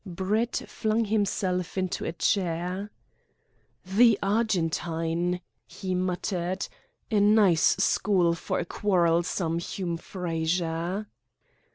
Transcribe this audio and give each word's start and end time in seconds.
Brett 0.03 0.63
flung 0.65 1.05
himself 1.05 1.77
into 1.77 2.05
a 2.05 2.11
chair. 2.11 2.89
"The 3.85 4.17
Argentine!" 4.23 5.41
he 5.67 5.93
muttered. 5.93 6.67
"A 7.11 7.19
nice 7.19 7.75
school 7.77 8.33
for 8.33 8.57
a 8.57 8.65
'quarrelsome' 8.65 9.59
Hume 9.59 9.97
Frazer." 9.97 11.05